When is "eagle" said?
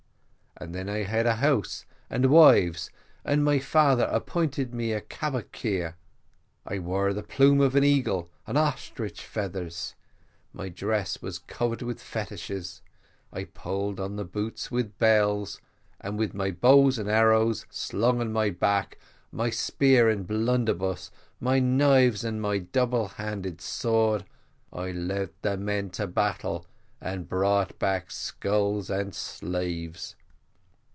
7.75-8.29